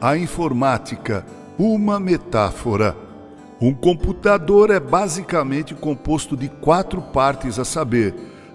A 0.00 0.16
informática, 0.16 1.26
uma 1.58 2.00
metáfora. 2.00 2.96
Um 3.60 3.74
computador 3.74 4.70
é 4.70 4.80
basicamente 4.80 5.74
composto 5.74 6.34
de 6.34 6.48
quatro 6.48 7.02
partes 7.02 7.58
a 7.58 7.66
saber: 7.66 8.14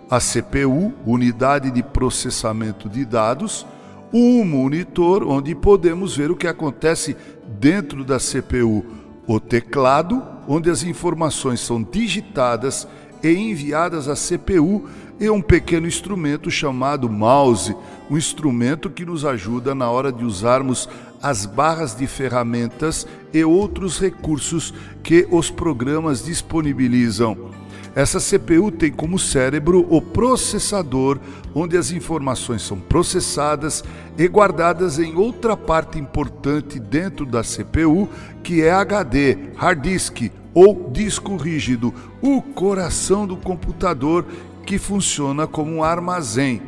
a 0.09 0.19
CPU, 0.19 0.91
unidade 1.05 1.69
de 1.69 1.83
processamento 1.83 2.89
de 2.89 3.05
dados, 3.05 3.63
um 4.11 4.43
monitor 4.43 5.23
onde 5.23 5.53
podemos 5.53 6.17
ver 6.17 6.31
o 6.31 6.35
que 6.35 6.47
acontece 6.47 7.15
dentro 7.59 8.03
da 8.03 8.17
CPU, 8.17 8.83
o 9.27 9.39
teclado, 9.39 10.23
onde 10.47 10.71
as 10.71 10.81
informações 10.81 11.59
são 11.59 11.83
digitadas 11.83 12.87
e 13.25 13.35
enviadas 13.35 14.07
à 14.07 14.13
CPU, 14.15 14.87
e 15.19 15.29
um 15.29 15.41
pequeno 15.41 15.87
instrumento 15.87 16.51
chamado 16.51 17.09
mouse, 17.09 17.75
um 18.09 18.17
instrumento 18.17 18.89
que 18.89 19.05
nos 19.05 19.25
ajuda 19.25 19.73
na 19.73 19.89
hora 19.89 20.11
de 20.11 20.23
usarmos 20.23 20.87
as 21.23 21.45
barras 21.45 21.95
de 21.95 22.05
ferramentas 22.05 23.07
e 23.33 23.43
outros 23.43 23.99
recursos 23.99 24.73
que 25.01 25.27
os 25.31 25.49
programas 25.49 26.23
disponibilizam. 26.23 27.64
Essa 27.95 28.19
CPU 28.19 28.71
tem 28.71 28.91
como 28.91 29.17
cérebro 29.17 29.87
o 29.89 30.01
processador, 30.01 31.17
onde 31.53 31.77
as 31.77 31.91
informações 31.91 32.61
são 32.61 32.77
processadas 32.77 33.85
e 34.17 34.27
guardadas 34.27 34.99
em 34.99 35.15
outra 35.15 35.55
parte 35.55 35.97
importante 35.97 36.77
dentro 36.77 37.25
da 37.25 37.41
CPU, 37.41 38.09
que 38.43 38.61
é 38.61 38.71
HD, 38.71 39.37
hard 39.55 39.81
disk 39.81 40.29
ou 40.53 40.89
disco 40.91 41.37
rígido, 41.37 41.93
o 42.21 42.41
coração 42.41 43.25
do 43.25 43.37
computador 43.37 44.25
que 44.65 44.77
funciona 44.77 45.47
como 45.47 45.75
um 45.75 45.83
armazém. 45.83 46.61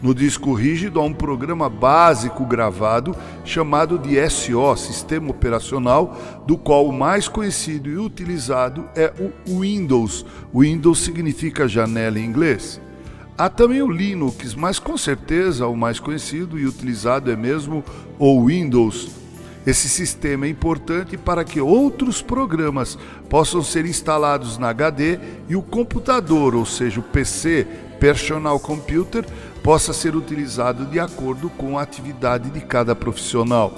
No 0.00 0.14
disco 0.14 0.54
rígido 0.54 1.00
há 1.00 1.04
um 1.04 1.12
programa 1.12 1.68
básico 1.68 2.46
gravado 2.46 3.16
chamado 3.44 3.98
de 3.98 4.16
SO, 4.30 4.76
Sistema 4.76 5.30
Operacional, 5.30 6.16
do 6.46 6.56
qual 6.56 6.86
o 6.86 6.92
mais 6.92 7.26
conhecido 7.26 7.90
e 7.90 7.98
utilizado 7.98 8.88
é 8.94 9.12
o 9.18 9.60
Windows. 9.60 10.24
Windows 10.54 11.00
significa 11.00 11.66
janela 11.66 12.18
em 12.18 12.24
inglês. 12.24 12.80
Há 13.36 13.48
também 13.48 13.82
o 13.82 13.90
Linux, 13.90 14.54
mas 14.54 14.78
com 14.78 14.96
certeza 14.96 15.66
o 15.66 15.76
mais 15.76 15.98
conhecido 15.98 16.58
e 16.58 16.66
utilizado 16.66 17.30
é 17.30 17.36
mesmo 17.36 17.84
o 18.20 18.46
Windows. 18.46 19.10
Esse 19.66 19.88
sistema 19.88 20.46
é 20.46 20.48
importante 20.48 21.16
para 21.16 21.44
que 21.44 21.60
outros 21.60 22.22
programas 22.22 22.96
possam 23.28 23.62
ser 23.62 23.84
instalados 23.84 24.58
na 24.58 24.70
HD 24.70 25.18
e 25.48 25.56
o 25.56 25.62
computador, 25.62 26.54
ou 26.54 26.64
seja, 26.64 27.00
o 27.00 27.02
PC, 27.02 27.66
Personal 28.00 28.58
Computer, 28.58 29.26
possa 29.68 29.92
ser 29.92 30.16
utilizado 30.16 30.86
de 30.86 30.98
acordo 30.98 31.50
com 31.50 31.78
a 31.78 31.82
atividade 31.82 32.48
de 32.48 32.58
cada 32.58 32.94
profissional. 32.94 33.70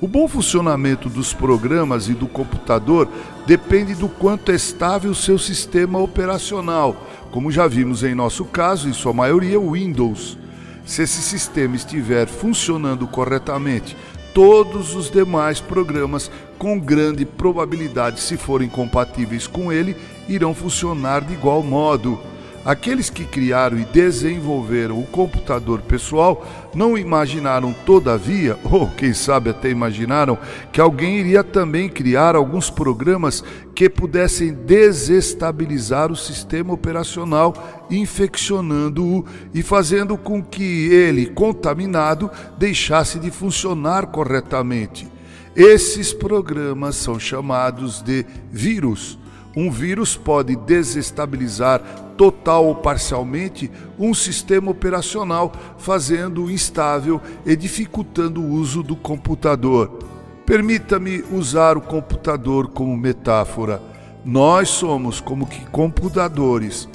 O 0.00 0.06
bom 0.06 0.28
funcionamento 0.28 1.08
dos 1.08 1.34
programas 1.34 2.08
e 2.08 2.12
do 2.14 2.28
computador 2.28 3.08
depende 3.44 3.96
do 3.96 4.08
quanto 4.08 4.52
é 4.52 4.54
estável 4.54 5.10
o 5.10 5.14
seu 5.14 5.36
sistema 5.36 5.98
operacional, 5.98 6.96
como 7.32 7.50
já 7.50 7.66
vimos 7.66 8.04
em 8.04 8.14
nosso 8.14 8.44
caso, 8.44 8.88
em 8.88 8.92
sua 8.92 9.12
maioria, 9.12 9.58
o 9.58 9.72
Windows. 9.72 10.38
Se 10.86 11.02
esse 11.02 11.20
sistema 11.20 11.74
estiver 11.74 12.28
funcionando 12.28 13.04
corretamente, 13.08 13.96
todos 14.32 14.94
os 14.94 15.10
demais 15.10 15.60
programas, 15.60 16.30
com 16.56 16.78
grande 16.78 17.24
probabilidade, 17.24 18.20
se 18.20 18.36
forem 18.36 18.68
compatíveis 18.68 19.48
com 19.48 19.72
ele, 19.72 19.96
irão 20.28 20.54
funcionar 20.54 21.22
de 21.22 21.32
igual 21.32 21.60
modo. 21.60 22.20
Aqueles 22.64 23.10
que 23.10 23.26
criaram 23.26 23.78
e 23.78 23.84
desenvolveram 23.84 24.98
o 24.98 25.06
computador 25.06 25.82
pessoal 25.82 26.46
não 26.74 26.96
imaginaram, 26.96 27.74
todavia, 27.84 28.58
ou 28.64 28.88
quem 28.88 29.12
sabe 29.12 29.50
até 29.50 29.68
imaginaram, 29.68 30.38
que 30.72 30.80
alguém 30.80 31.18
iria 31.18 31.44
também 31.44 31.90
criar 31.90 32.34
alguns 32.34 32.70
programas 32.70 33.44
que 33.74 33.90
pudessem 33.90 34.52
desestabilizar 34.52 36.10
o 36.10 36.16
sistema 36.16 36.72
operacional, 36.72 37.52
infeccionando-o 37.90 39.26
e 39.52 39.62
fazendo 39.62 40.16
com 40.16 40.42
que 40.42 40.88
ele, 40.90 41.26
contaminado, 41.26 42.30
deixasse 42.56 43.18
de 43.18 43.30
funcionar 43.30 44.06
corretamente. 44.06 45.06
Esses 45.54 46.12
programas 46.12 46.96
são 46.96 47.18
chamados 47.20 48.00
de 48.00 48.24
vírus. 48.50 49.18
Um 49.56 49.70
vírus 49.70 50.16
pode 50.16 50.56
desestabilizar 50.56 51.80
total 52.16 52.66
ou 52.66 52.74
parcialmente 52.74 53.70
um 53.98 54.12
sistema 54.12 54.70
operacional, 54.70 55.52
fazendo-o 55.78 56.50
instável 56.50 57.20
e 57.46 57.54
dificultando 57.54 58.40
o 58.40 58.50
uso 58.50 58.82
do 58.82 58.96
computador. 58.96 59.98
Permita-me 60.44 61.24
usar 61.32 61.76
o 61.76 61.80
computador 61.80 62.68
como 62.68 62.96
metáfora. 62.96 63.80
Nós 64.24 64.68
somos 64.68 65.20
como 65.20 65.46
que 65.46 65.64
computadores. 65.66 66.88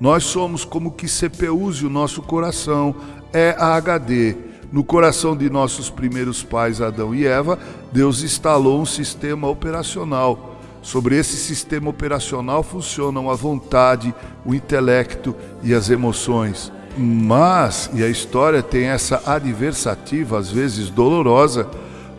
Nós 0.00 0.24
somos 0.24 0.64
como 0.64 0.92
que 0.92 1.06
CPUs 1.06 1.78
e 1.78 1.86
o 1.86 1.90
nosso 1.90 2.22
coração 2.22 2.94
é 3.32 3.54
a 3.58 3.74
HD. 3.76 4.36
No 4.70 4.82
coração 4.82 5.36
de 5.36 5.48
nossos 5.50 5.90
primeiros 5.90 6.42
pais, 6.42 6.80
Adão 6.80 7.14
e 7.14 7.26
Eva, 7.26 7.58
Deus 7.92 8.22
instalou 8.22 8.80
um 8.80 8.86
sistema 8.86 9.48
operacional 9.48 10.51
Sobre 10.82 11.16
esse 11.16 11.36
sistema 11.36 11.88
operacional 11.88 12.64
funcionam 12.64 13.30
a 13.30 13.34
vontade, 13.34 14.12
o 14.44 14.52
intelecto 14.52 15.34
e 15.62 15.72
as 15.72 15.88
emoções. 15.88 16.72
Mas, 16.98 17.88
e 17.94 18.02
a 18.02 18.08
história 18.08 18.62
tem 18.62 18.86
essa 18.86 19.22
adversativa, 19.24 20.38
às 20.38 20.50
vezes 20.50 20.90
dolorosa, 20.90 21.70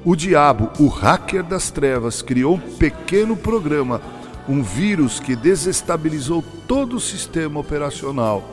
o 0.06 0.16
diabo, 0.16 0.70
o 0.80 0.88
hacker 0.88 1.44
das 1.44 1.70
trevas, 1.70 2.22
criou 2.22 2.56
um 2.56 2.60
pequeno 2.60 3.36
programa, 3.36 4.02
um 4.48 4.64
vírus 4.64 5.20
que 5.20 5.36
desestabilizou 5.36 6.44
todo 6.68 6.96
o 6.96 7.02
sistema 7.02 7.60
operacional. 7.60 8.44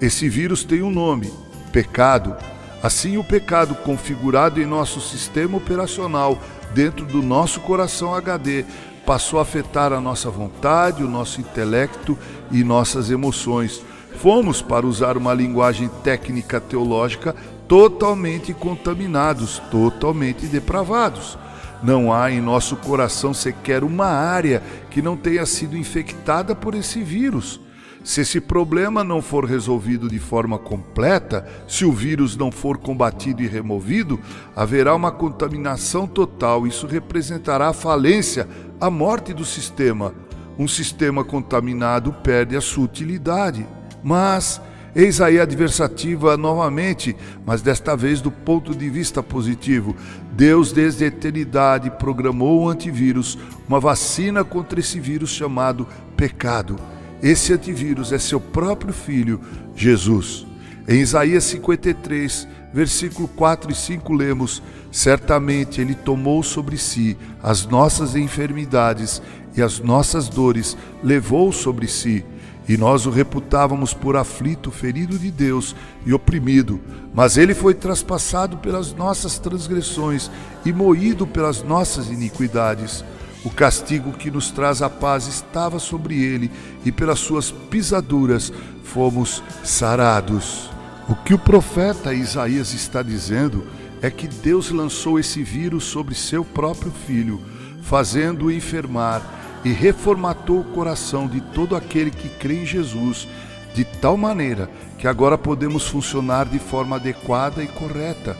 Esse 0.00 0.28
vírus 0.28 0.64
tem 0.64 0.82
um 0.82 0.90
nome: 0.90 1.32
pecado. 1.72 2.34
Assim, 2.82 3.16
o 3.16 3.22
pecado 3.22 3.76
configurado 3.76 4.60
em 4.60 4.66
nosso 4.66 5.00
sistema 5.00 5.56
operacional, 5.56 6.36
dentro 6.74 7.06
do 7.06 7.22
nosso 7.22 7.60
coração 7.60 8.12
HD, 8.12 8.64
passou 9.06 9.38
a 9.38 9.42
afetar 9.42 9.92
a 9.92 10.00
nossa 10.00 10.30
vontade, 10.30 11.02
o 11.02 11.08
nosso 11.08 11.40
intelecto 11.40 12.16
e 12.50 12.62
nossas 12.62 13.10
emoções. 13.10 13.82
Fomos, 14.18 14.60
para 14.62 14.86
usar 14.86 15.16
uma 15.16 15.34
linguagem 15.34 15.88
técnica 16.04 16.60
teológica, 16.60 17.34
totalmente 17.66 18.52
contaminados, 18.52 19.60
totalmente 19.70 20.46
depravados. 20.46 21.38
Não 21.82 22.12
há 22.12 22.30
em 22.30 22.40
nosso 22.40 22.76
coração 22.76 23.34
sequer 23.34 23.82
uma 23.82 24.06
área 24.06 24.62
que 24.90 25.02
não 25.02 25.16
tenha 25.16 25.44
sido 25.44 25.76
infectada 25.76 26.54
por 26.54 26.74
esse 26.74 27.02
vírus. 27.02 27.60
Se 28.04 28.22
esse 28.22 28.40
problema 28.40 29.04
não 29.04 29.22
for 29.22 29.44
resolvido 29.44 30.08
de 30.08 30.18
forma 30.18 30.58
completa, 30.58 31.46
se 31.68 31.84
o 31.84 31.92
vírus 31.92 32.36
não 32.36 32.50
for 32.50 32.76
combatido 32.76 33.42
e 33.42 33.46
removido, 33.46 34.18
haverá 34.56 34.94
uma 34.94 35.12
contaminação 35.12 36.06
total. 36.06 36.66
Isso 36.66 36.86
representará 36.86 37.68
a 37.68 37.72
falência, 37.72 38.48
a 38.80 38.90
morte 38.90 39.32
do 39.32 39.44
sistema. 39.44 40.12
Um 40.58 40.66
sistema 40.66 41.22
contaminado 41.24 42.12
perde 42.12 42.56
a 42.56 42.60
sua 42.60 42.84
utilidade. 42.84 43.64
Mas, 44.02 44.60
eis 44.96 45.20
aí 45.20 45.38
a 45.38 45.44
adversativa 45.44 46.36
novamente, 46.36 47.14
mas 47.46 47.62
desta 47.62 47.96
vez 47.96 48.20
do 48.20 48.32
ponto 48.32 48.74
de 48.74 48.90
vista 48.90 49.22
positivo. 49.22 49.94
Deus, 50.32 50.72
desde 50.72 51.04
a 51.04 51.06
eternidade, 51.06 51.88
programou 51.88 52.62
o 52.62 52.68
antivírus, 52.68 53.38
uma 53.68 53.78
vacina 53.78 54.42
contra 54.42 54.80
esse 54.80 54.98
vírus 54.98 55.30
chamado 55.30 55.86
pecado. 56.16 56.76
Esse 57.22 57.52
antivírus 57.52 58.12
é 58.12 58.18
seu 58.18 58.40
próprio 58.40 58.92
filho, 58.92 59.40
Jesus. 59.76 60.44
Em 60.88 61.00
Isaías 61.00 61.44
53, 61.44 62.48
versículo 62.74 63.28
4 63.28 63.70
e 63.70 63.74
5 63.74 64.12
lemos: 64.12 64.60
Certamente 64.90 65.80
ele 65.80 65.94
tomou 65.94 66.42
sobre 66.42 66.76
si 66.76 67.16
as 67.40 67.64
nossas 67.64 68.16
enfermidades 68.16 69.22
e 69.56 69.62
as 69.62 69.78
nossas 69.78 70.28
dores 70.28 70.76
levou 71.02 71.52
sobre 71.52 71.86
si. 71.86 72.24
E 72.68 72.76
nós 72.76 73.06
o 73.06 73.10
reputávamos 73.10 73.92
por 73.92 74.16
aflito, 74.16 74.70
ferido 74.70 75.18
de 75.18 75.30
Deus 75.30 75.74
e 76.06 76.12
oprimido. 76.12 76.80
Mas 77.14 77.36
ele 77.36 77.54
foi 77.54 77.74
traspassado 77.74 78.56
pelas 78.56 78.92
nossas 78.92 79.38
transgressões 79.38 80.30
e 80.64 80.72
moído 80.72 81.26
pelas 81.26 81.62
nossas 81.62 82.08
iniquidades. 82.08 83.04
O 83.44 83.50
castigo 83.50 84.12
que 84.12 84.30
nos 84.30 84.50
traz 84.50 84.82
a 84.82 84.88
paz 84.88 85.26
estava 85.26 85.78
sobre 85.78 86.22
ele, 86.22 86.50
e 86.84 86.92
pelas 86.92 87.18
suas 87.18 87.50
pisaduras 87.50 88.52
fomos 88.84 89.42
sarados. 89.64 90.70
O 91.08 91.14
que 91.16 91.34
o 91.34 91.38
profeta 91.38 92.14
Isaías 92.14 92.72
está 92.72 93.02
dizendo 93.02 93.66
é 94.00 94.10
que 94.10 94.28
Deus 94.28 94.70
lançou 94.70 95.18
esse 95.18 95.42
vírus 95.42 95.84
sobre 95.84 96.14
seu 96.14 96.44
próprio 96.44 96.92
filho, 97.06 97.40
fazendo-o 97.82 98.50
enfermar, 98.50 99.22
e 99.64 99.70
reformatou 99.70 100.60
o 100.60 100.64
coração 100.64 101.28
de 101.28 101.40
todo 101.40 101.76
aquele 101.76 102.10
que 102.10 102.28
crê 102.28 102.62
em 102.62 102.66
Jesus, 102.66 103.28
de 103.74 103.84
tal 103.84 104.16
maneira 104.16 104.68
que 104.98 105.06
agora 105.06 105.38
podemos 105.38 105.86
funcionar 105.86 106.46
de 106.46 106.58
forma 106.58 106.96
adequada 106.96 107.62
e 107.62 107.66
correta. 107.66 108.36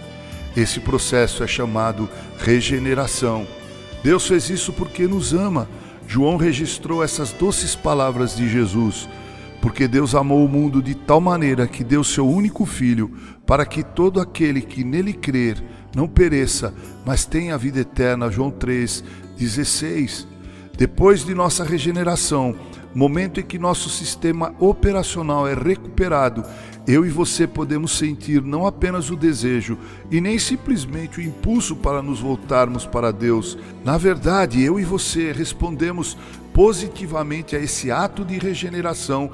Esse 0.56 0.80
processo 0.80 1.42
é 1.42 1.46
chamado 1.46 2.08
regeneração. 2.38 3.46
Deus 4.02 4.26
fez 4.26 4.50
isso 4.50 4.72
porque 4.72 5.06
nos 5.06 5.32
ama. 5.32 5.68
João 6.06 6.36
registrou 6.36 7.02
essas 7.02 7.32
doces 7.32 7.74
palavras 7.74 8.36
de 8.36 8.48
Jesus. 8.48 9.08
Porque 9.60 9.86
Deus 9.86 10.14
amou 10.14 10.44
o 10.44 10.48
mundo 10.48 10.82
de 10.82 10.94
tal 10.94 11.20
maneira 11.20 11.68
que 11.68 11.84
deu 11.84 12.02
seu 12.02 12.28
único 12.28 12.66
filho, 12.66 13.12
para 13.46 13.64
que 13.64 13.82
todo 13.82 14.20
aquele 14.20 14.60
que 14.60 14.82
nele 14.82 15.12
crer 15.12 15.62
não 15.94 16.08
pereça, 16.08 16.74
mas 17.06 17.24
tenha 17.24 17.54
a 17.54 17.58
vida 17.58 17.80
eterna. 17.80 18.30
João 18.30 18.50
3, 18.50 19.04
16. 19.38 20.26
Depois 20.76 21.24
de 21.24 21.32
nossa 21.32 21.62
regeneração, 21.62 22.56
momento 22.94 23.40
em 23.40 23.42
que 23.42 23.58
nosso 23.58 23.88
sistema 23.88 24.54
operacional 24.58 25.48
é 25.48 25.54
recuperado, 25.54 26.44
eu 26.86 27.06
e 27.06 27.10
você 27.10 27.46
podemos 27.46 27.96
sentir 27.96 28.42
não 28.42 28.66
apenas 28.66 29.10
o 29.10 29.16
desejo 29.16 29.78
e 30.10 30.20
nem 30.20 30.38
simplesmente 30.38 31.20
o 31.20 31.22
impulso 31.22 31.76
para 31.76 32.02
nos 32.02 32.20
voltarmos 32.20 32.84
para 32.84 33.12
Deus. 33.12 33.56
Na 33.84 33.96
verdade, 33.96 34.62
eu 34.62 34.80
e 34.80 34.84
você 34.84 35.30
respondemos 35.30 36.16
positivamente 36.52 37.54
a 37.54 37.60
esse 37.60 37.90
ato 37.90 38.24
de 38.24 38.38
regeneração 38.38 39.30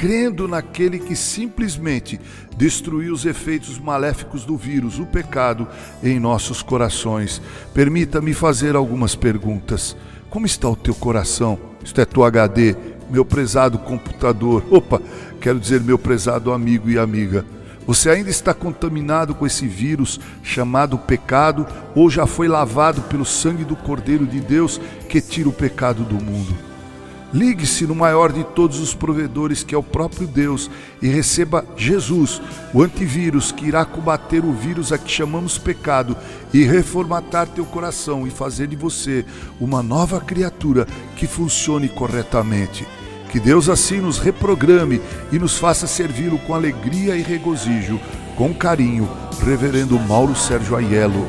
crendo 0.00 0.48
naquele 0.48 0.98
que 0.98 1.14
simplesmente 1.14 2.18
destruiu 2.56 3.12
os 3.12 3.26
efeitos 3.26 3.78
maléficos 3.78 4.46
do 4.46 4.56
vírus, 4.56 4.98
o 4.98 5.04
pecado, 5.04 5.68
em 6.02 6.18
nossos 6.18 6.62
corações. 6.62 7.42
Permita-me 7.74 8.32
fazer 8.32 8.76
algumas 8.76 9.14
perguntas. 9.14 9.94
Como 10.30 10.46
está 10.46 10.70
o 10.70 10.76
teu 10.76 10.94
coração? 10.94 11.58
Isto 11.84 12.00
é 12.00 12.06
tu 12.06 12.24
HD, 12.24 12.74
meu 13.10 13.24
prezado 13.24 13.78
computador. 13.78 14.64
Opa, 14.70 15.00
quero 15.40 15.58
dizer 15.58 15.80
meu 15.80 15.98
prezado 15.98 16.52
amigo 16.52 16.88
e 16.88 16.98
amiga. 16.98 17.44
Você 17.86 18.08
ainda 18.08 18.30
está 18.30 18.54
contaminado 18.54 19.34
com 19.34 19.44
esse 19.44 19.66
vírus 19.66 20.20
chamado 20.42 20.96
pecado 20.96 21.66
ou 21.94 22.08
já 22.08 22.26
foi 22.26 22.46
lavado 22.46 23.02
pelo 23.02 23.24
sangue 23.24 23.64
do 23.64 23.74
Cordeiro 23.74 24.26
de 24.26 24.40
Deus 24.40 24.80
que 25.08 25.20
tira 25.20 25.48
o 25.48 25.52
pecado 25.52 26.04
do 26.04 26.14
mundo? 26.14 26.70
Ligue-se 27.32 27.86
no 27.86 27.94
maior 27.94 28.32
de 28.32 28.42
todos 28.42 28.80
os 28.80 28.92
provedores, 28.92 29.62
que 29.62 29.74
é 29.74 29.78
o 29.78 29.82
próprio 29.82 30.26
Deus, 30.26 30.68
e 31.00 31.06
receba 31.06 31.64
Jesus, 31.76 32.42
o 32.74 32.82
antivírus 32.82 33.52
que 33.52 33.66
irá 33.66 33.84
combater 33.84 34.44
o 34.44 34.52
vírus 34.52 34.92
a 34.92 34.98
que 34.98 35.10
chamamos 35.10 35.56
pecado 35.56 36.16
e 36.52 36.64
reformatar 36.64 37.46
teu 37.46 37.64
coração 37.64 38.26
e 38.26 38.30
fazer 38.30 38.66
de 38.66 38.74
você 38.74 39.24
uma 39.60 39.80
nova 39.80 40.20
criatura 40.20 40.88
que 41.14 41.28
funcione 41.28 41.88
corretamente. 41.88 42.84
Que 43.30 43.38
Deus 43.38 43.68
assim 43.68 44.00
nos 44.00 44.18
reprograme 44.18 45.00
e 45.30 45.38
nos 45.38 45.56
faça 45.56 45.86
servi-lo 45.86 46.38
com 46.40 46.52
alegria 46.52 47.16
e 47.16 47.22
regozijo. 47.22 48.00
Com 48.36 48.52
carinho, 48.52 49.08
Reverendo 49.44 49.98
Mauro 49.98 50.34
Sérgio 50.34 50.74
Aiello. 50.74 51.26